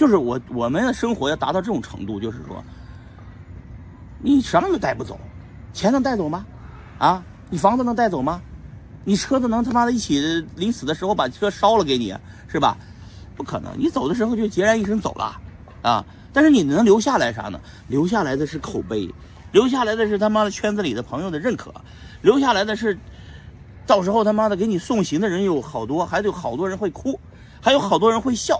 [0.00, 2.64] 就是我我们的生活要达到这种程度，就是说，
[4.18, 5.20] 你什么都带不走，
[5.74, 6.46] 钱能带走吗？
[6.96, 8.40] 啊，你房子能带走吗？
[9.04, 10.18] 你车子能他妈的一起
[10.56, 12.16] 临死的时候把车烧了给你
[12.48, 12.78] 是吧？
[13.36, 15.38] 不可能，你走的时候就孑然一身走了，
[15.82, 16.02] 啊！
[16.32, 17.60] 但是你能留下来啥呢？
[17.86, 19.06] 留下来的是口碑，
[19.52, 21.74] 留下来的是他妈的圈子里的朋友的认可，
[22.22, 22.98] 留下来的是，
[23.86, 27.20] 到时候他妈的给你送行的人有好多，还得有好多人会哭，
[27.60, 28.58] 还有好多人会笑，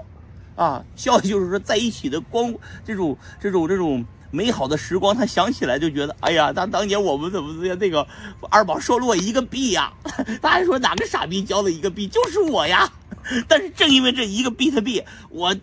[0.61, 2.55] 啊，笑就是说在一起的光
[2.85, 4.05] 这种这种这种。
[4.33, 8.07] 美好的时光，他想起来就觉得，哎呀，他当年我们怎么怎么那个
[8.49, 9.93] 二宝收了我一个币呀？
[10.41, 12.89] 他还说哪个傻逼交了一个币，就是我呀。
[13.49, 15.57] 但是正因为这一个币特币，我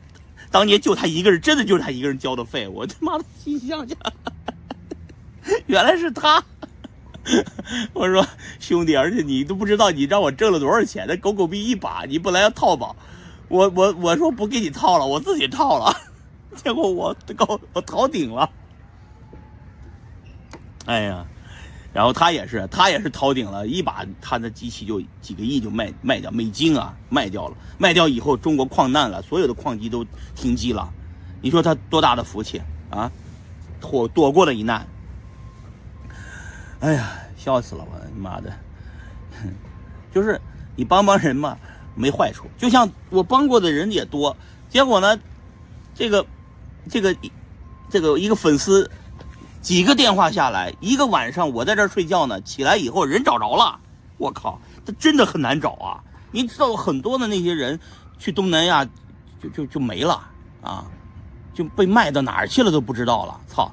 [0.52, 2.68] 当年就他一个人，真的就是他一个人交的费。
[2.68, 3.98] 我他妈的心想想，
[5.68, 6.44] 原来是他。
[7.94, 8.28] 我说
[8.60, 12.94] 兄弟，而且你都不知道你让我挣了多少钱，那狗狗币一把，你本来要套保，
[13.50, 15.94] 我我我说不给你套了，我自己套了。
[16.56, 18.50] 结果我高我逃顶了，
[20.86, 21.24] 哎呀，
[21.94, 30.92] 然后他也是他也是逃顶了，一把他的机器就几个亿就卖卖掉美金啊卖掉了，卖掉以后中国矿难了，所有的矿机都停机了，
[31.42, 33.12] 你说他多大的福气啊，
[33.80, 34.88] 躲躲过了一难，
[36.80, 38.52] 哎呀笑死了我妈的，
[40.12, 40.42] 就是
[40.76, 41.56] 你帮帮人嘛
[41.98, 44.38] 没坏处，就像我帮过的人也多，
[44.70, 45.20] 结果呢
[45.94, 46.26] 这个。
[46.90, 47.14] 这个，
[47.90, 48.90] 这个一个粉丝，
[49.62, 53.78] 几个电话下来，一个晚上我在这儿睡觉呢，起来以后人找着了，
[54.18, 56.02] 我靠，他真的很难找啊！
[56.32, 57.78] 你知道很多的那些人
[58.18, 58.86] 去东南亚，
[59.44, 60.26] 就就就没了
[60.62, 60.86] 啊，
[61.54, 63.70] 就被卖到哪儿去了都不知道了，操！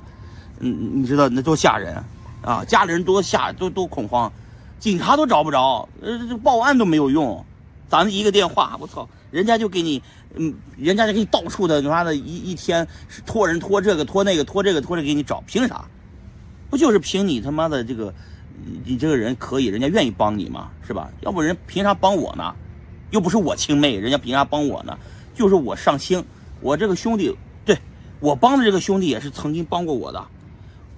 [0.58, 2.02] 嗯，你知道那多吓人
[2.42, 2.64] 啊！
[2.64, 4.32] 家里人多吓，都都恐慌，
[4.80, 7.46] 警察都找不着，呃，报案都没有用，
[7.88, 9.08] 咱一个电话，我操！
[9.30, 10.02] 人家就给你，
[10.34, 12.86] 嗯，人家就给你到处的，他妈的一一天
[13.26, 15.84] 托人托这个托那个托这个托这给你找，凭啥？
[16.70, 18.12] 不就是凭你他妈的这个，
[18.84, 20.70] 你这个人可以，人家愿意帮你吗？
[20.86, 21.10] 是吧？
[21.20, 22.54] 要不人凭啥帮我呢？
[23.10, 24.98] 又不是我亲妹，人家凭啥帮我呢？
[25.34, 26.24] 就是我上星，
[26.60, 27.76] 我这个兄弟，对
[28.20, 30.24] 我帮的这个兄弟也是曾经帮过我的。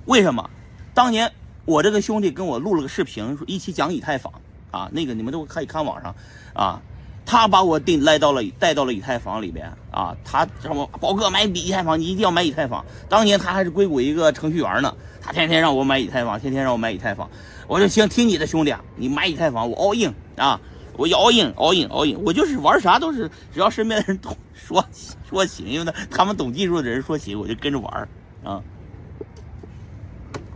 [0.04, 0.48] 为什么？
[0.94, 1.30] 当年
[1.64, 4.32] 我这个兄弟跟我录了个视频，一起讲以太坊
[4.76, 6.14] 啊，那个你们都可以看网上
[6.52, 6.82] 啊。
[7.28, 12.84] 他把我定来到了带到了以太坊里边啊，他让我宝哥买以太坊，你一定要买以太坊。
[13.08, 17.28] 当年他还是硅谷一个程序员呢，他天天让我买以太坊，天天让我买以太坊。
[17.66, 20.60] 我就行，听你的兄弟，你买以太坊，我 all in 啊，
[20.96, 24.84] 我 all in all in all in，我就是玩啥都是，只要身边的人懂 说
[25.28, 28.08] 说行，因为呢他们懂技术的人说行，我就跟着玩
[28.44, 28.62] 啊。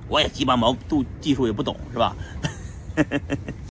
[0.06, 2.14] 我也鸡巴毛度技术也不懂是吧？